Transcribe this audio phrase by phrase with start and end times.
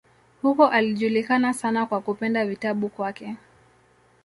[0.41, 3.35] Huko alijulikana sana kwa kupenda vitabu kwake.